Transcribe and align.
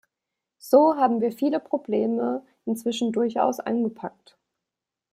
So 0.57 0.95
haben 0.95 1.21
wir 1.21 1.31
viele 1.31 1.59
Probleme 1.59 2.43
inzwischen 2.65 3.11
durchaus 3.11 3.59
angepackt. 3.59 4.35